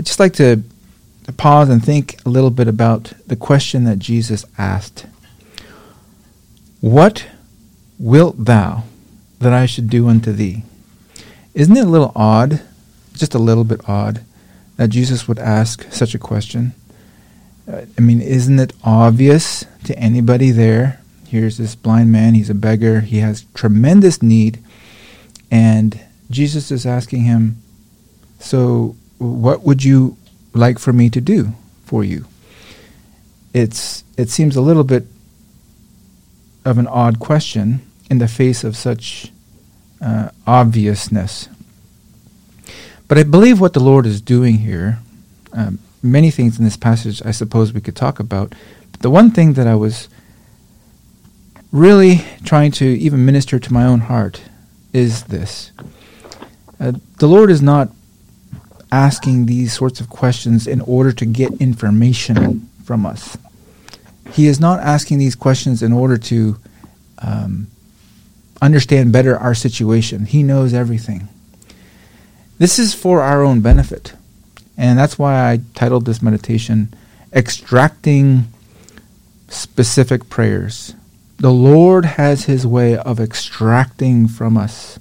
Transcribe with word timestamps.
I'd 0.00 0.06
just 0.06 0.18
like 0.18 0.32
to, 0.36 0.62
pause 1.36 1.68
and 1.68 1.84
think 1.84 2.16
a 2.24 2.30
little 2.30 2.48
bit 2.48 2.66
about 2.66 3.12
the 3.26 3.36
question 3.36 3.84
that 3.84 3.98
Jesus 3.98 4.46
asked. 4.56 5.04
What 6.80 7.26
wilt 7.98 8.46
thou 8.46 8.84
that 9.40 9.52
I 9.52 9.66
should 9.66 9.90
do 9.90 10.08
unto 10.08 10.32
thee? 10.32 10.62
Isn't 11.52 11.76
it 11.76 11.84
a 11.84 11.90
little 11.90 12.12
odd, 12.16 12.62
just 13.12 13.34
a 13.34 13.38
little 13.38 13.64
bit 13.64 13.86
odd, 13.86 14.24
that 14.78 14.88
Jesus 14.88 15.28
would 15.28 15.38
ask 15.38 15.84
such 15.92 16.14
a 16.14 16.18
question? 16.18 16.72
Uh, 17.70 17.82
I 17.98 18.00
mean, 18.00 18.22
isn't 18.22 18.58
it 18.58 18.72
obvious 18.82 19.66
to 19.84 19.96
anybody 19.98 20.50
there? 20.50 21.02
Here's 21.28 21.58
this 21.58 21.74
blind 21.74 22.10
man, 22.10 22.32
he's 22.32 22.48
a 22.48 22.54
beggar, 22.54 23.02
he 23.02 23.18
has 23.18 23.44
tremendous 23.52 24.22
need, 24.22 24.60
and 25.50 26.00
Jesus 26.30 26.70
is 26.70 26.86
asking 26.86 27.24
him, 27.24 27.60
So, 28.38 28.96
what 29.20 29.62
would 29.62 29.84
you 29.84 30.16
like 30.54 30.78
for 30.78 30.92
me 30.92 31.10
to 31.10 31.20
do 31.20 31.52
for 31.84 32.02
you? 32.02 32.24
It's, 33.52 34.02
it 34.16 34.30
seems 34.30 34.56
a 34.56 34.62
little 34.62 34.84
bit 34.84 35.04
of 36.64 36.78
an 36.78 36.86
odd 36.86 37.20
question 37.20 37.82
in 38.08 38.18
the 38.18 38.28
face 38.28 38.64
of 38.64 38.76
such 38.76 39.30
uh, 40.00 40.30
obviousness. 40.46 41.48
But 43.08 43.18
I 43.18 43.24
believe 43.24 43.60
what 43.60 43.74
the 43.74 43.80
Lord 43.80 44.06
is 44.06 44.20
doing 44.20 44.58
here, 44.58 45.00
um, 45.52 45.78
many 46.02 46.30
things 46.30 46.58
in 46.58 46.64
this 46.64 46.76
passage 46.76 47.20
I 47.24 47.30
suppose 47.30 47.72
we 47.72 47.80
could 47.80 47.96
talk 47.96 48.20
about. 48.20 48.54
But 48.92 49.00
the 49.00 49.10
one 49.10 49.30
thing 49.30 49.52
that 49.54 49.66
I 49.66 49.74
was 49.74 50.08
really 51.72 52.24
trying 52.44 52.72
to 52.72 52.86
even 52.86 53.24
minister 53.26 53.58
to 53.58 53.72
my 53.72 53.84
own 53.84 54.00
heart 54.00 54.42
is 54.92 55.24
this. 55.24 55.72
Uh, 56.78 56.92
the 57.18 57.28
Lord 57.28 57.50
is 57.50 57.60
not 57.60 57.90
asking 58.92 59.46
these 59.46 59.72
sorts 59.72 60.00
of 60.00 60.08
questions 60.08 60.66
in 60.66 60.80
order 60.80 61.12
to 61.12 61.24
get 61.24 61.52
information 61.60 62.68
from 62.84 63.06
us. 63.06 63.36
He 64.32 64.46
is 64.46 64.60
not 64.60 64.80
asking 64.80 65.18
these 65.18 65.34
questions 65.34 65.82
in 65.82 65.92
order 65.92 66.16
to 66.18 66.56
um, 67.18 67.68
understand 68.60 69.12
better 69.12 69.36
our 69.36 69.54
situation. 69.54 70.26
He 70.26 70.42
knows 70.42 70.74
everything. 70.74 71.28
This 72.58 72.78
is 72.78 72.94
for 72.94 73.22
our 73.22 73.42
own 73.42 73.60
benefit. 73.60 74.14
And 74.76 74.98
that's 74.98 75.18
why 75.18 75.50
I 75.50 75.60
titled 75.74 76.06
this 76.06 76.22
meditation 76.22 76.92
Extracting 77.32 78.44
Specific 79.48 80.28
Prayers. 80.28 80.94
The 81.38 81.50
Lord 81.50 82.04
has 82.04 82.44
His 82.44 82.66
way 82.66 82.96
of 82.96 83.18
extracting 83.18 84.28
from 84.28 84.56
us 84.56 84.98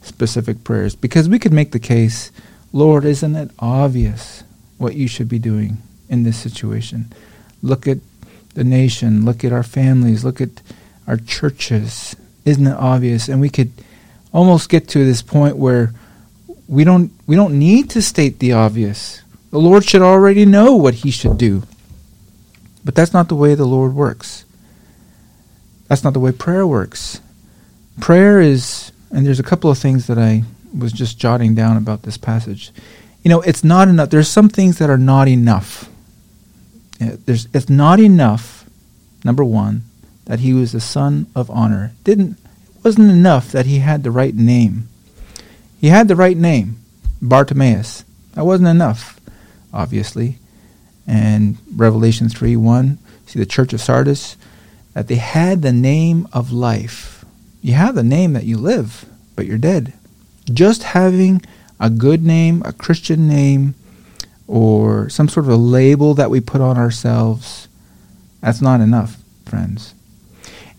specific 0.00 0.64
prayers 0.64 0.96
because 0.96 1.28
we 1.28 1.38
could 1.38 1.52
make 1.52 1.72
the 1.72 1.78
case 1.78 2.32
Lord, 2.72 3.04
isn't 3.04 3.36
it 3.36 3.50
obvious 3.58 4.44
what 4.78 4.94
you 4.94 5.06
should 5.06 5.28
be 5.28 5.38
doing 5.38 5.78
in 6.08 6.22
this 6.22 6.38
situation? 6.38 7.12
Look 7.62 7.86
at 7.86 7.98
the 8.54 8.64
nation, 8.64 9.24
look 9.24 9.44
at 9.44 9.52
our 9.52 9.62
families, 9.62 10.24
look 10.24 10.40
at 10.40 10.62
our 11.06 11.16
churches. 11.16 12.16
Isn't 12.44 12.66
it 12.66 12.76
obvious? 12.76 13.28
And 13.28 13.40
we 13.40 13.50
could 13.50 13.72
almost 14.32 14.68
get 14.68 14.88
to 14.88 15.04
this 15.04 15.22
point 15.22 15.56
where 15.56 15.92
we 16.66 16.84
don't 16.84 17.12
we 17.26 17.36
don't 17.36 17.58
need 17.58 17.90
to 17.90 18.02
state 18.02 18.38
the 18.38 18.52
obvious. 18.52 19.22
The 19.50 19.58
Lord 19.58 19.84
should 19.84 20.02
already 20.02 20.46
know 20.46 20.74
what 20.74 20.94
he 20.94 21.10
should 21.10 21.36
do. 21.36 21.64
But 22.84 22.94
that's 22.94 23.12
not 23.12 23.28
the 23.28 23.34
way 23.34 23.54
the 23.54 23.66
Lord 23.66 23.94
works. 23.94 24.44
That's 25.88 26.02
not 26.02 26.14
the 26.14 26.20
way 26.20 26.32
prayer 26.32 26.66
works. 26.66 27.20
Prayer 28.00 28.40
is 28.40 28.92
and 29.10 29.26
there's 29.26 29.40
a 29.40 29.44
couple 29.44 29.70
of 29.70 29.78
things 29.78 30.06
that 30.06 30.18
I 30.18 30.44
was 30.76 30.92
just 30.92 31.18
jotting 31.18 31.54
down 31.54 31.76
about 31.76 32.02
this 32.02 32.16
passage. 32.16 32.70
You 33.22 33.28
know, 33.28 33.40
it's 33.40 33.62
not 33.62 33.88
enough. 33.88 34.10
There's 34.10 34.28
some 34.28 34.48
things 34.48 34.78
that 34.78 34.90
are 34.90 34.98
not 34.98 35.28
enough. 35.28 35.88
There's, 36.98 37.48
it's 37.52 37.68
not 37.68 38.00
enough, 38.00 38.64
number 39.24 39.44
one, 39.44 39.82
that 40.26 40.40
he 40.40 40.52
was 40.54 40.72
the 40.72 40.80
son 40.80 41.26
of 41.34 41.50
honor. 41.50 41.92
Didn't 42.04 42.38
wasn't 42.82 43.10
enough 43.10 43.52
that 43.52 43.66
he 43.66 43.78
had 43.78 44.02
the 44.02 44.10
right 44.10 44.34
name. 44.34 44.88
He 45.80 45.88
had 45.88 46.08
the 46.08 46.16
right 46.16 46.36
name, 46.36 46.78
Bartimaeus. 47.20 48.04
That 48.34 48.44
wasn't 48.44 48.68
enough, 48.68 49.20
obviously. 49.72 50.38
And 51.06 51.58
Revelation 51.74 52.28
3 52.28 52.56
1, 52.56 52.98
see 53.26 53.38
the 53.38 53.46
church 53.46 53.72
of 53.72 53.80
Sardis, 53.80 54.36
that 54.94 55.08
they 55.08 55.16
had 55.16 55.62
the 55.62 55.72
name 55.72 56.28
of 56.32 56.52
life. 56.52 57.24
You 57.60 57.74
have 57.74 57.94
the 57.94 58.02
name 58.02 58.32
that 58.32 58.44
you 58.44 58.58
live, 58.58 59.04
but 59.36 59.46
you're 59.46 59.58
dead. 59.58 59.92
Just 60.46 60.82
having 60.82 61.42
a 61.78 61.90
good 61.90 62.22
name, 62.22 62.62
a 62.64 62.72
Christian 62.72 63.28
name, 63.28 63.74
or 64.46 65.08
some 65.08 65.28
sort 65.28 65.46
of 65.46 65.52
a 65.52 65.56
label 65.56 66.14
that 66.14 66.30
we 66.30 66.40
put 66.40 66.60
on 66.60 66.76
ourselves, 66.76 67.68
that's 68.40 68.60
not 68.60 68.80
enough, 68.80 69.16
friends. 69.44 69.94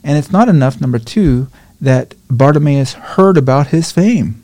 And 0.03 0.17
it's 0.17 0.31
not 0.31 0.49
enough, 0.49 0.81
number 0.81 0.99
two, 0.99 1.47
that 1.79 2.13
Bartimaeus 2.29 2.93
heard 2.93 3.37
about 3.37 3.67
his 3.67 3.91
fame. 3.91 4.41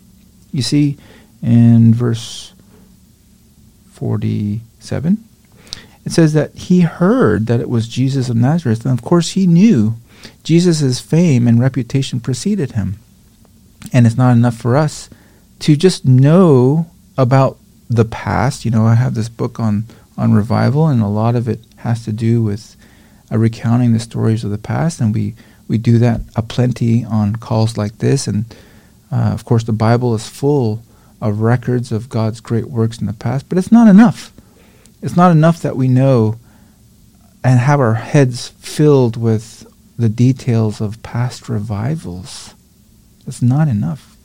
You 0.51 0.61
see, 0.61 0.97
in 1.41 1.93
verse 1.93 2.53
47, 3.91 5.23
it 6.05 6.11
says 6.11 6.33
that 6.33 6.55
he 6.55 6.81
heard 6.81 7.47
that 7.47 7.59
it 7.59 7.69
was 7.69 7.87
Jesus 7.87 8.29
of 8.29 8.35
Nazareth, 8.35 8.85
and 8.85 8.97
of 8.97 9.05
course 9.05 9.31
he 9.31 9.45
knew 9.45 9.95
Jesus' 10.43 10.99
fame 10.99 11.47
and 11.47 11.59
reputation 11.59 12.19
preceded 12.19 12.71
him. 12.71 12.99
And 13.93 14.05
it's 14.05 14.17
not 14.17 14.31
enough 14.31 14.57
for 14.57 14.75
us 14.75 15.09
to 15.59 15.75
just 15.75 16.05
know 16.05 16.87
about 17.17 17.57
the 17.89 18.05
past. 18.05 18.65
You 18.65 18.71
know, 18.71 18.85
I 18.85 18.95
have 18.95 19.15
this 19.15 19.29
book 19.29 19.59
on, 19.59 19.85
on 20.17 20.33
revival, 20.33 20.87
and 20.87 21.01
a 21.01 21.07
lot 21.07 21.35
of 21.35 21.47
it 21.47 21.59
has 21.77 22.05
to 22.05 22.11
do 22.11 22.43
with 22.43 22.75
uh, 23.31 23.37
recounting 23.37 23.93
the 23.93 23.99
stories 23.99 24.43
of 24.43 24.51
the 24.51 24.57
past, 24.57 24.99
and 24.99 25.13
we, 25.13 25.35
we 25.67 25.77
do 25.77 25.97
that 25.99 26.21
aplenty 26.35 27.03
on 27.05 27.35
calls 27.35 27.77
like 27.77 27.97
this. 27.97 28.27
And 28.27 28.45
uh, 29.11 29.31
of 29.33 29.45
course, 29.45 29.63
the 29.63 29.71
Bible 29.71 30.13
is 30.15 30.27
full 30.27 30.83
of 31.21 31.41
records 31.41 31.91
of 31.91 32.09
God's 32.09 32.39
great 32.39 32.65
works 32.65 32.99
in 32.99 33.07
the 33.07 33.13
past, 33.13 33.49
but 33.49 33.57
it's 33.57 33.71
not 33.71 33.87
enough. 33.87 34.31
It's 35.01 35.15
not 35.15 35.31
enough 35.31 35.61
that 35.61 35.77
we 35.77 35.87
know 35.87 36.39
and 37.43 37.59
have 37.59 37.79
our 37.79 37.95
heads 37.95 38.49
filled 38.49 39.15
with 39.15 39.65
the 39.97 40.09
details 40.09 40.81
of 40.81 41.01
past 41.03 41.49
revivals. 41.49 42.53
It's 43.29 43.41
not 43.41 43.67
enough. 43.67 44.17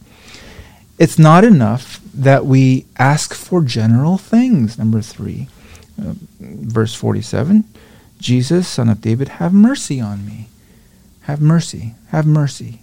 It's 0.99 1.19
not 1.19 1.45
enough 1.45 2.01
that 2.13 2.47
we 2.47 2.87
ask 2.99 3.35
for 3.35 3.63
general 3.63 4.19
things. 4.19 4.79
Number 4.79 5.01
three, 5.01 5.49
uh, 6.01 6.15
verse 6.41 6.95
47 6.95 7.65
Jesus, 8.19 8.67
son 8.67 8.89
of 8.89 9.01
David, 9.01 9.29
have 9.29 9.53
mercy 9.53 10.01
on 10.01 10.25
me. 10.25 10.49
Have 11.23 11.41
mercy. 11.41 11.95
Have 12.09 12.27
mercy. 12.27 12.81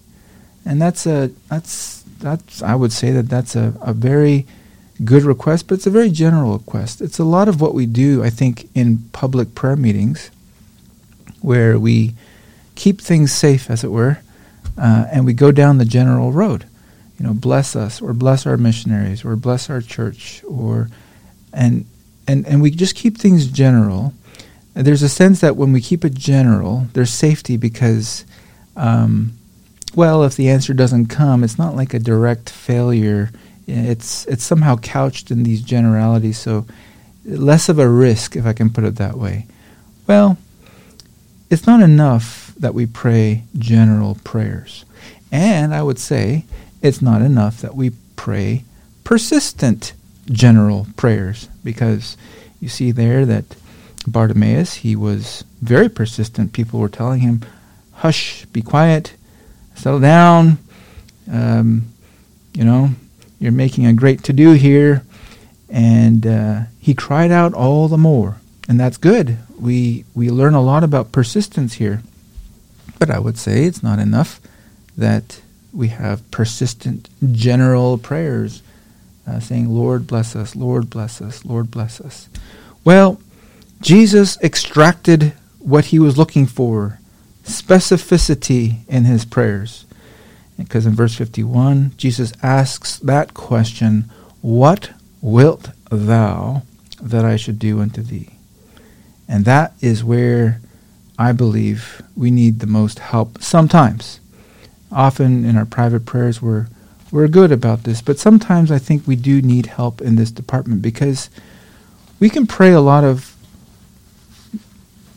And 0.66 0.80
that's 0.80 1.08
a, 1.08 1.31
that's, 1.50 2.04
that's, 2.20 2.62
I 2.62 2.76
would 2.76 2.94
say 2.94 3.12
that 3.12 3.28
that's 3.28 3.56
a, 3.56 3.74
a 3.81 3.94
very 3.94 4.46
good 5.04 5.24
request, 5.24 5.68
but 5.68 5.76
it's 5.76 5.88
a 5.88 5.92
very 5.92 6.12
general 6.12 6.54
request. 6.58 7.02
It's 7.02 7.18
a 7.18 7.24
lot 7.24 7.48
of 7.48 7.60
what 7.60 7.74
we 7.74 7.88
do, 7.88 8.24
I 8.24 8.30
think, 8.30 8.70
in 8.76 9.10
public 9.14 9.56
prayer 9.56 9.76
meetings 9.76 10.30
where 11.42 11.80
we 11.80 12.14
keep 12.76 13.02
things 13.02 13.31
safe, 13.31 13.70
as 13.70 13.84
it 13.84 13.90
were, 13.90 14.20
uh, 14.78 15.06
and 15.12 15.26
we 15.26 15.34
go 15.34 15.52
down 15.52 15.78
the 15.78 15.86
general 15.86 16.32
road. 16.32 16.66
You 17.20 17.28
know, 17.28 17.34
bless 17.34 17.76
us, 17.76 18.02
or 18.02 18.14
bless 18.14 18.46
our 18.48 18.58
missionaries, 18.58 19.24
or 19.24 19.36
bless 19.36 19.70
our 19.70 19.82
church, 19.82 20.44
or 20.44 20.90
and 21.54 21.86
and 22.28 22.48
and 22.48 22.62
we 22.62 22.72
just 22.72 22.96
keep 22.96 23.18
things 23.18 23.48
general. 23.48 24.14
There's 24.74 25.04
a 25.04 25.10
sense 25.10 25.42
that 25.42 25.56
when 25.56 25.74
we 25.74 25.81
keep 25.81 26.04
it 26.06 26.16
general, 26.16 26.88
there's 26.94 27.12
safety 27.12 27.58
because, 27.58 28.26
um, 28.76 29.34
well, 29.94 30.24
if 30.24 30.36
the 30.36 30.50
answer 30.50 30.74
doesn't 30.74 31.08
come, 31.08 31.44
it's 31.44 31.58
not 31.58 31.76
like 31.76 31.94
a 31.94 32.00
direct 32.00 32.50
failure. 32.50 33.31
It's 33.68 34.26
it's 34.26 34.44
somehow 34.44 34.78
couched 34.78 35.30
in 35.30 35.44
these 35.44 35.62
generalities, 35.62 36.40
so 36.40 36.66
less 37.26 37.70
of 37.70 37.78
a 37.78 37.88
risk, 37.88 38.36
if 38.36 38.45
I 38.45 38.54
can 38.54 38.72
put 38.72 38.84
it 38.84 38.95
that 38.95 39.18
way. 39.18 39.45
Well, 40.07 40.38
it's 41.50 41.68
not 41.68 41.81
enough 41.81 42.41
that 42.62 42.74
we 42.74 42.86
pray 42.86 43.44
general 43.58 44.18
prayers. 44.24 44.86
And 45.31 45.74
I 45.74 45.84
would 45.84 46.00
say 46.00 46.46
it's 46.81 47.02
not 47.02 47.22
enough 47.22 47.62
that 47.62 47.75
we 47.75 47.92
pray 48.16 48.63
persistent 49.04 49.94
general 50.31 50.88
prayers 50.96 51.50
because 51.63 52.18
you 52.60 52.69
see 52.69 52.92
there 52.92 53.25
that 53.25 53.46
Bartimaeus, 54.08 54.75
he 54.75 54.96
was 54.96 55.44
very 55.62 55.90
persistent. 55.90 56.54
People 56.54 56.80
were 56.80 56.90
telling 56.90 57.19
him, 57.19 57.42
hush, 57.94 58.46
be 58.46 58.62
quiet, 58.62 59.14
settle 59.75 60.00
down, 60.00 60.57
um, 61.31 61.86
you 62.54 62.64
know, 62.64 62.92
you're 63.40 63.52
making 63.52 63.86
a 63.86 63.94
great 63.94 64.24
to 64.24 64.34
do 64.34 64.54
here. 64.54 65.04
And 65.69 66.25
uh, 66.28 66.62
he 66.80 66.94
cried 66.94 67.31
out 67.31 67.54
all 67.54 67.88
the 67.88 67.98
more. 67.98 68.38
And 68.68 68.80
that's 68.80 68.98
good 68.98 69.38
we 69.62 70.04
we 70.16 70.30
learn 70.30 70.56
a 70.56 70.62
lot 70.62 70.84
about 70.84 71.12
persistence 71.12 71.74
here. 71.74 72.02
But 73.00 73.10
I 73.10 73.19
would 73.19 73.38
say 73.38 73.63
it's 73.66 73.83
not 73.83 74.00
enough 74.00 74.39
that 74.98 75.42
we 75.74 75.88
have 75.89 76.30
persistent 76.31 77.10
general 77.31 77.98
prayers. 77.98 78.62
uh, 79.28 79.39
saying, 79.39 79.69
Lord, 79.69 80.07
bless 80.07 80.36
us, 80.36 80.56
Lord, 80.56 80.89
bless 80.89 81.22
us, 81.22 81.45
Lord, 81.45 81.69
bless 81.69 82.01
us. 82.01 82.28
Well, 82.83 83.22
Jesus 83.80 84.38
extracted 84.42 85.33
what 85.60 85.86
he 85.86 86.00
was 86.00 86.18
looking 86.18 86.48
for 86.48 87.00
specificity 87.44 88.78
in 88.88 89.06
his 89.06 89.25
prayers. 89.25 89.86
Because 90.57 90.86
in 90.86 90.94
verse 90.95 91.16
51, 91.16 91.94
Jesus 91.98 92.33
asks 92.44 92.98
that 93.00 93.33
question, 93.33 94.12
What 94.42 94.92
wilt 95.22 95.69
thou 95.89 96.63
that 97.01 97.25
I 97.25 97.36
should 97.36 97.60
do 97.60 97.80
unto 97.81 98.01
thee? 98.01 98.30
And 99.28 99.45
that 99.45 99.74
is 99.81 100.04
where 100.04 100.62
I 101.21 101.33
believe 101.33 102.01
we 102.15 102.31
need 102.31 102.62
the 102.62 102.68
most 102.68 102.97
help 102.97 103.44
sometimes. 103.44 104.19
Often 104.91 105.45
in 105.45 105.56
our 105.56 105.68
private 105.68 106.03
prayers, 106.03 106.41
we're, 106.41 106.65
we're 107.12 107.27
good 107.27 107.51
about 107.51 107.83
this, 107.83 108.01
but 108.01 108.18
sometimes 108.18 108.71
I 108.71 108.79
think 108.79 109.06
we 109.06 109.15
do 109.15 109.39
need 109.39 109.68
help 109.68 110.01
in 110.01 110.15
this 110.15 110.31
department 110.31 110.81
because 110.81 111.29
we 112.19 112.27
can 112.27 112.47
pray 112.47 112.71
a 112.71 112.81
lot 112.81 113.03
of 113.03 113.35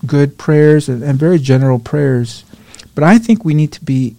good 0.05 0.37
prayers 0.37 0.91
and, 0.91 1.03
and 1.03 1.19
very 1.19 1.39
general 1.39 1.79
prayers, 1.79 2.45
but 2.95 3.03
I 3.03 3.17
think 3.17 3.43
we 3.43 3.55
need 3.55 3.73
to 3.73 3.83
be 3.83 4.15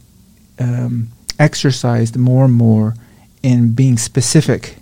um, 0.57 1.09
exercised 1.37 2.17
more 2.17 2.45
and 2.45 2.53
more 2.55 2.95
in 3.43 3.73
being 3.73 3.99
specific. 3.99 4.77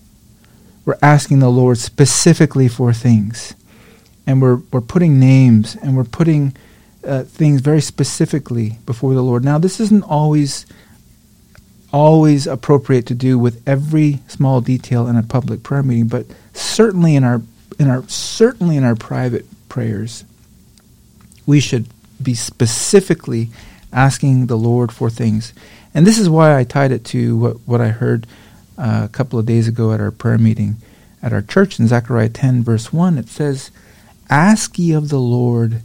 We're 0.85 0.97
asking 1.01 1.39
the 1.39 1.49
Lord 1.49 1.79
specifically 1.79 2.69
for 2.69 2.93
things, 2.93 3.55
and 4.25 4.41
we're 4.41 4.61
we're 4.71 4.79
putting 4.79 5.19
names 5.19 5.75
and 5.75 5.97
we're 5.97 6.05
putting 6.05 6.55
uh, 7.05 7.23
things 7.23 7.61
very 7.61 7.81
specifically 7.81 8.77
before 8.85 9.13
the 9.13 9.21
Lord. 9.21 9.43
Now, 9.43 9.57
this 9.57 9.79
isn't 9.79 10.03
always 10.03 10.65
always 11.91 12.47
appropriate 12.47 13.05
to 13.05 13.13
do 13.13 13.37
with 13.37 13.61
every 13.67 14.19
small 14.27 14.61
detail 14.61 15.07
in 15.07 15.15
a 15.15 15.21
public 15.21 15.61
prayer 15.61 15.83
meeting, 15.83 16.07
but 16.07 16.25
certainly 16.53 17.15
in 17.15 17.23
our 17.23 17.41
in 17.79 17.89
our 17.89 18.07
certainly 18.07 18.77
in 18.77 18.83
our 18.83 18.95
private 18.95 19.45
prayers, 19.69 20.25
we 21.45 21.59
should 21.59 21.87
be 22.21 22.33
specifically 22.33 23.49
asking 23.91 24.47
the 24.47 24.57
Lord 24.57 24.91
for 24.91 25.09
things. 25.09 25.53
And 25.93 26.07
this 26.07 26.17
is 26.17 26.29
why 26.29 26.57
I 26.57 26.63
tied 26.63 26.91
it 26.91 27.05
to 27.05 27.37
what, 27.37 27.57
what 27.65 27.81
I 27.81 27.89
heard 27.89 28.25
uh, 28.77 29.01
a 29.05 29.09
couple 29.09 29.37
of 29.37 29.45
days 29.45 29.67
ago 29.67 29.91
at 29.91 30.01
our 30.01 30.11
prayer 30.11 30.37
meeting 30.37 30.77
at 31.23 31.31
our 31.31 31.41
church 31.41 31.79
in 31.79 31.87
Zechariah 31.87 32.29
10, 32.29 32.63
verse 32.63 32.91
1. 32.91 33.17
It 33.17 33.29
says, 33.29 33.71
Ask 34.29 34.77
ye 34.77 34.91
of 34.91 35.09
the 35.09 35.19
Lord 35.19 35.81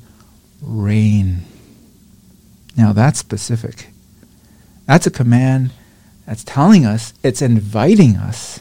rain. 0.61 1.43
Now 2.77 2.93
that's 2.93 3.19
specific. 3.19 3.89
That's 4.87 5.07
a 5.07 5.11
command 5.11 5.71
that's 6.27 6.45
telling 6.45 6.85
us, 6.85 7.15
it's 7.23 7.43
inviting 7.43 8.17
us. 8.17 8.61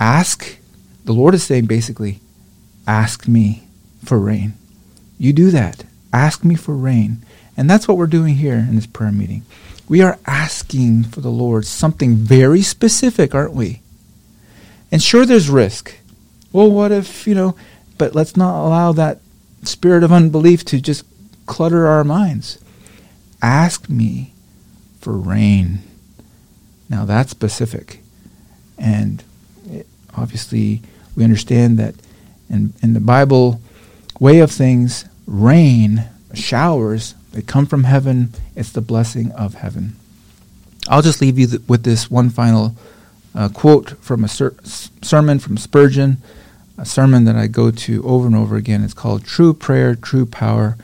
Ask. 0.00 0.58
The 1.04 1.12
Lord 1.12 1.34
is 1.34 1.42
saying 1.42 1.66
basically, 1.66 2.20
ask 2.86 3.28
me 3.28 3.64
for 4.04 4.18
rain. 4.18 4.54
You 5.18 5.32
do 5.32 5.50
that. 5.50 5.84
Ask 6.12 6.44
me 6.44 6.54
for 6.54 6.74
rain. 6.74 7.24
And 7.56 7.68
that's 7.68 7.86
what 7.86 7.96
we're 7.96 8.06
doing 8.06 8.36
here 8.36 8.54
in 8.54 8.74
this 8.76 8.86
prayer 8.86 9.12
meeting. 9.12 9.44
We 9.88 10.00
are 10.00 10.18
asking 10.26 11.04
for 11.04 11.20
the 11.20 11.30
Lord 11.30 11.66
something 11.66 12.14
very 12.16 12.62
specific, 12.62 13.34
aren't 13.34 13.52
we? 13.52 13.80
And 14.90 15.02
sure, 15.02 15.26
there's 15.26 15.50
risk. 15.50 15.94
Well, 16.52 16.70
what 16.70 16.92
if, 16.92 17.26
you 17.26 17.34
know, 17.34 17.56
but 17.98 18.14
let's 18.14 18.36
not 18.36 18.64
allow 18.66 18.92
that 18.92 19.20
spirit 19.66 20.02
of 20.02 20.12
unbelief 20.12 20.64
to 20.66 20.80
just 20.80 21.04
clutter 21.46 21.86
our 21.86 22.04
minds. 22.04 22.58
Ask 23.42 23.88
me 23.88 24.32
for 25.00 25.16
rain. 25.16 25.80
Now 26.88 27.04
that's 27.04 27.30
specific. 27.30 28.00
And 28.78 29.22
it, 29.70 29.86
obviously, 30.16 30.82
we 31.16 31.24
understand 31.24 31.78
that 31.78 31.94
in, 32.48 32.72
in 32.82 32.94
the 32.94 33.00
Bible 33.00 33.60
way 34.20 34.40
of 34.40 34.50
things, 34.50 35.04
rain, 35.26 36.04
showers, 36.34 37.14
they 37.32 37.42
come 37.42 37.66
from 37.66 37.84
heaven. 37.84 38.32
It's 38.54 38.70
the 38.70 38.80
blessing 38.80 39.32
of 39.32 39.54
heaven. 39.54 39.96
I'll 40.88 41.02
just 41.02 41.20
leave 41.20 41.38
you 41.38 41.46
th- 41.46 41.62
with 41.68 41.82
this 41.82 42.10
one 42.10 42.30
final 42.30 42.74
uh, 43.34 43.48
quote 43.48 43.98
from 44.02 44.24
a 44.24 44.28
ser- 44.28 44.56
sermon 44.64 45.38
from 45.38 45.56
Spurgeon 45.56 46.18
a 46.76 46.84
sermon 46.84 47.24
that 47.24 47.36
I 47.36 47.46
go 47.46 47.70
to 47.70 48.04
over 48.04 48.26
and 48.26 48.36
over 48.36 48.56
again. 48.56 48.82
It's 48.82 48.94
called 48.94 49.24
True 49.24 49.54
Prayer, 49.54 49.94
True 49.94 50.26
Power, 50.26 50.76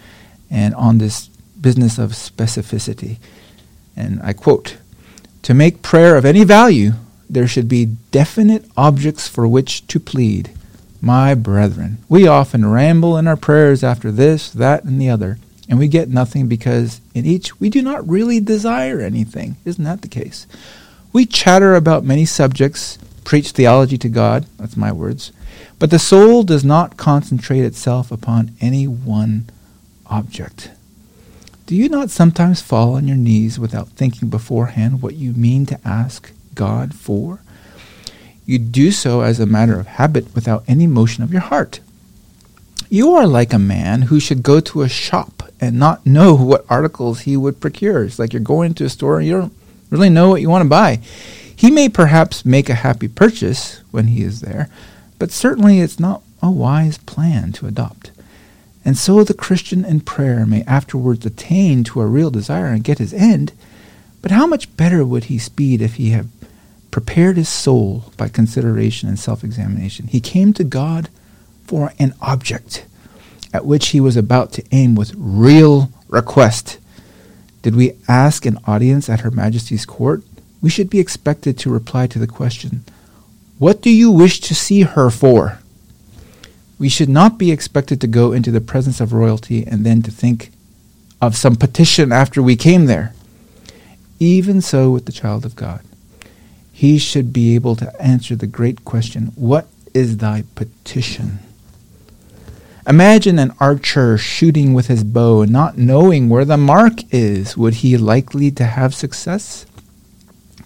and 0.51 0.75
on 0.75 0.99
this 0.99 1.29
business 1.61 1.99
of 1.99 2.13
specificity. 2.13 3.19
And 3.97 4.21
I 4.23 4.33
quote 4.33 4.79
To 5.43 5.55
make 5.55 5.83
prayer 5.83 6.17
of 6.17 6.25
any 6.25 6.45
value, 6.45 6.93
there 7.29 7.47
should 7.47 7.69
be 7.69 7.97
definite 8.11 8.65
objects 8.77 9.29
for 9.29 9.47
which 9.47 9.87
to 9.89 10.01
plead. 10.01 10.51
My 11.01 11.35
brethren, 11.35 11.99
we 12.09 12.27
often 12.27 12.71
ramble 12.71 13.17
in 13.17 13.27
our 13.27 13.37
prayers 13.37 13.83
after 13.83 14.13
this, 14.13 14.51
that, 14.51 14.85
and 14.85 15.01
the 15.01 15.09
other, 15.09 15.39
and 15.69 15.79
we 15.79 15.89
get 15.89 16.09
nothing 16.09 16.47
because 16.47 17.01
in 17.15 17.25
each 17.25 17.59
we 17.59 17.71
do 17.71 17.81
not 17.81 18.07
really 18.07 18.41
desire 18.41 19.01
anything. 19.01 19.57
Isn't 19.65 19.85
that 19.85 20.03
the 20.03 20.09
case? 20.09 20.47
We 21.13 21.25
chatter 21.25 21.75
about 21.75 22.05
many 22.05 22.25
subjects, 22.25 22.99
preach 23.31 23.53
theology 23.53 23.97
to 23.97 24.09
God, 24.09 24.45
that's 24.59 24.77
my 24.77 24.91
words, 24.91 25.31
but 25.79 25.93
the 25.93 26.01
soul 26.01 26.43
does 26.43 26.65
not 26.65 26.97
concentrate 26.97 27.61
itself 27.61 28.11
upon 28.11 28.51
any 28.61 28.89
one 28.89 29.49
object. 30.07 30.73
Do 31.67 31.77
you 31.77 31.89
not 31.89 32.11
sometimes 32.11 32.61
fall 32.61 32.95
on 32.95 33.07
your 33.07 33.17
knees 33.17 33.57
without 33.57 33.91
thinking 33.91 34.31
beforehand 34.31 35.01
what 35.01 35.15
you 35.15 35.33
mean 35.33 35.65
to 35.67 35.79
ask 35.85 36.33
God 36.57 36.93
for? 36.93 37.39
You 38.47 38.59
do 38.59 38.91
so 38.91 39.21
as 39.21 39.39
a 39.39 39.47
matter 39.47 39.79
of 39.79 39.87
habit 39.87 40.35
without 40.35 40.65
any 40.67 40.89
motion 40.89 41.23
of 41.23 41.31
your 41.31 41.43
heart. 41.43 41.79
You 42.89 43.15
are 43.15 43.29
like 43.29 43.53
a 43.53 43.61
man 43.61 44.03
who 44.03 44.19
should 44.19 44.43
go 44.43 44.59
to 44.59 44.83
a 44.83 44.89
shop 44.89 45.45
and 45.61 45.79
not 45.79 46.05
know 46.05 46.35
what 46.35 46.67
articles 46.69 47.21
he 47.21 47.37
would 47.37 47.61
procure. 47.61 48.03
It's 48.03 48.19
like 48.19 48.33
you're 48.33 48.43
going 48.43 48.75
to 48.75 48.87
a 48.87 48.89
store 48.89 49.21
and 49.21 49.29
you 49.29 49.39
don't 49.39 49.55
really 49.89 50.11
know 50.11 50.31
what 50.31 50.41
you 50.41 50.51
want 50.51 50.65
to 50.65 50.69
buy. 50.69 50.99
He 51.61 51.71
may 51.71 51.91
perhaps 51.91 52.47
make 52.47 52.71
a 52.71 52.75
happy 52.75 53.07
purchase 53.07 53.83
when 53.91 54.07
he 54.07 54.23
is 54.23 54.41
there, 54.41 54.71
but 55.19 55.31
certainly 55.31 55.81
it's 55.81 56.01
not 56.01 56.23
a 56.41 56.51
wise 56.51 56.97
plan 56.97 57.53
to 57.53 57.67
adopt. 57.67 58.13
And 58.83 58.97
so 58.97 59.23
the 59.23 59.35
Christian 59.35 59.85
in 59.85 60.01
prayer 60.01 60.47
may 60.47 60.63
afterwards 60.63 61.27
attain 61.27 61.85
to 61.85 62.01
a 62.01 62.07
real 62.07 62.31
desire 62.31 62.69
and 62.69 62.83
get 62.83 62.97
his 62.97 63.13
end, 63.13 63.53
but 64.23 64.31
how 64.31 64.47
much 64.47 64.75
better 64.79 65.05
would 65.05 65.25
he 65.25 65.37
speed 65.37 65.83
if 65.83 65.97
he 65.97 66.13
had 66.13 66.31
prepared 66.91 67.37
his 67.37 67.51
soul 67.51 68.11
by 68.17 68.31
consideration 68.31 69.11
and 69.11 69.19
self 69.19 69.45
examination? 69.45 70.07
He 70.07 70.19
came 70.19 70.55
to 70.55 70.65
God 70.65 71.11
for 71.67 71.93
an 71.99 72.15
object 72.23 72.87
at 73.53 73.67
which 73.67 73.89
he 73.89 74.01
was 74.01 74.17
about 74.17 74.51
to 74.53 74.65
aim 74.73 74.95
with 74.95 75.13
real 75.15 75.93
request. 76.09 76.79
Did 77.61 77.77
we 77.77 77.99
ask 78.09 78.47
an 78.47 78.59
audience 78.67 79.11
at 79.11 79.21
Her 79.21 79.31
Majesty's 79.31 79.85
court? 79.85 80.23
We 80.63 80.71
should 80.71 80.91
be 80.91 80.99
expected 80.99 81.59
to 81.59 81.71
reply 81.71 82.07
to 82.09 82.19
the 82.19 82.27
question, 82.27 82.85
what 83.59 83.83
do 83.83 83.91
you 83.91 84.11
wish 84.11 84.41
to 84.41 84.55
see 84.55 84.83
her 84.83 85.11
for? 85.11 85.59
We 86.79 86.89
should 86.89 87.11
not 87.11 87.37
be 87.37 87.51
expected 87.51 88.01
to 88.01 88.07
go 88.07 88.33
into 88.33 88.51
the 88.51 88.61
presence 88.61 89.01
of 89.01 89.13
royalty 89.13 89.67
and 89.67 89.85
then 89.85 90.03
to 90.03 90.11
think 90.11 90.51
of 91.21 91.37
some 91.37 91.57
petition 91.57 92.11
after 92.11 92.43
we 92.43 92.57
came 92.57 92.87
there. 92.87 93.15
Even 94.19 94.61
so 94.61 94.91
with 94.91 95.07
the 95.07 95.13
child 95.13 95.45
of 95.45 95.57
God. 95.57 95.83
He 96.73 96.99
should 96.99 97.33
be 97.33 97.55
able 97.55 97.77
to 97.77 98.03
answer 98.03 98.35
the 98.35 98.47
great 98.47 98.87
question, 98.87 99.33
What 99.35 99.69
is 99.93 100.17
thy 100.17 100.45
petition? 100.55 101.41
Imagine 102.87 103.39
an 103.39 103.53
archer 103.61 104.17
shooting 104.17 104.73
with 104.73 104.87
his 104.87 105.05
bow 105.05 105.43
and 105.43 105.53
not 105.53 105.77
knowing 105.77 106.31
where 106.31 106.47
the 106.47 106.57
mark 106.57 107.01
is. 107.13 107.57
Would 107.57 107.75
he 107.75 107.99
likely 107.99 108.51
to 108.53 108.65
have 108.65 108.95
success? 108.95 109.67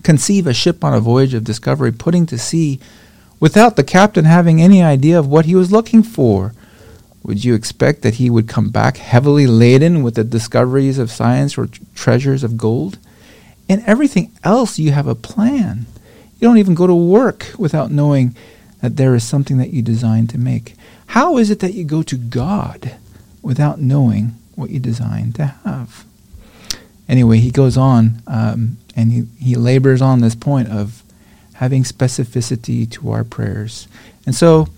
Conceive 0.05 0.47
a 0.47 0.55
ship 0.55 0.85
on 0.85 0.95
a 0.95 1.01
voyage 1.01 1.35
of 1.35 1.45
discovery 1.45 1.91
putting 1.91 2.27
to 2.27 2.39
sea 2.39 2.79
without 3.41 3.77
the 3.77 3.85
captain 3.85 4.25
having 4.25 4.61
any 4.63 4.83
idea 4.83 5.19
of 5.19 5.27
what 5.27 5.47
he 5.47 5.55
was 5.55 5.73
looking 5.73 6.03
for? 6.03 6.55
Would 7.25 7.45
you 7.45 7.55
expect 7.55 8.03
that 8.03 8.15
he 8.15 8.29
would 8.29 8.49
come 8.49 8.69
back 8.69 8.99
heavily 8.99 9.47
laden 9.47 10.03
with 10.03 10.15
the 10.15 10.25
discoveries 10.25 10.99
of 10.99 11.11
science 11.11 11.57
or 11.57 11.67
t- 11.67 11.81
treasures 11.95 12.45
of 12.45 12.59
gold? 12.59 12.99
In 13.67 13.83
everything 13.87 14.31
else, 14.45 14.79
you 14.79 14.93
have 14.93 15.07
a 15.07 15.15
plan. 15.15 15.87
You 16.39 16.49
don't 16.49 16.59
even 16.59 16.75
go 16.75 16.87
to 16.87 16.95
work 16.95 17.53
without 17.57 17.91
knowing 17.91 18.37
that 18.83 18.97
there 18.97 19.15
is 19.15 19.25
something 19.25 19.57
that 19.57 19.73
you 19.73 19.81
designed 19.81 20.29
to 20.31 20.39
make. 20.39 20.75
How 21.09 21.39
is 21.39 21.51
it 21.51 21.61
that 21.61 21.73
you 21.73 21.85
go 21.85 22.03
to 22.03 22.17
God 22.17 22.97
without 23.41 23.81
knowing 23.81 24.35
what 24.55 24.69
you 24.69 24.79
designed 24.79 25.35
to 25.37 25.47
have? 25.65 26.05
Anyway, 27.09 27.39
he 27.39 27.51
goes 27.51 27.79
on 27.79 28.23
um, 28.27 28.77
and 28.97 29.13
he, 29.13 29.27
he 29.39 29.55
labors 29.55 30.01
on 30.01 30.21
this 30.21 30.35
point 30.35 30.69
of 30.69 31.03
having 31.55 31.83
specificity 31.85 32.91
to 32.91 33.11
our 33.11 33.25
prayers. 33.25 33.89
And 34.27 34.35
so 34.35 34.69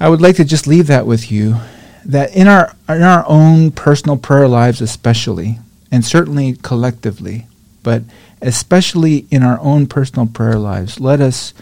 I 0.00 0.08
would 0.08 0.20
like 0.20 0.36
to 0.36 0.44
just 0.44 0.66
leave 0.66 0.86
that 0.88 1.06
with 1.06 1.30
you 1.30 1.56
that 2.04 2.34
in 2.34 2.46
our, 2.48 2.74
in 2.88 3.02
our 3.02 3.24
own 3.26 3.70
personal 3.70 4.16
prayer 4.16 4.48
lives, 4.48 4.80
especially, 4.80 5.58
and 5.90 6.04
certainly 6.04 6.54
collectively, 6.54 7.46
but 7.82 8.02
especially 8.42 9.26
in 9.30 9.42
our 9.42 9.58
own 9.60 9.86
personal 9.86 10.26
prayer 10.26 10.58
lives, 10.58 11.00
let 11.00 11.20
us 11.20 11.54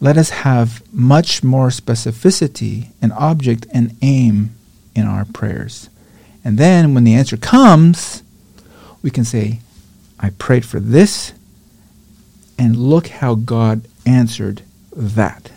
let 0.00 0.18
us 0.18 0.30
have 0.30 0.82
much 0.92 1.44
more 1.44 1.68
specificity 1.68 2.88
and 3.00 3.12
object 3.12 3.66
and 3.72 3.96
aim 4.02 4.52
in 4.96 5.06
our 5.06 5.24
prayers. 5.24 5.88
And 6.44 6.58
then 6.58 6.92
when 6.92 7.04
the 7.04 7.14
answer 7.14 7.36
comes, 7.36 8.21
we 9.02 9.10
can 9.10 9.24
say, 9.24 9.60
I 10.18 10.30
prayed 10.30 10.64
for 10.64 10.80
this, 10.80 11.32
and 12.58 12.76
look 12.76 13.08
how 13.08 13.34
God 13.34 13.82
answered 14.06 14.62
that. 14.94 15.51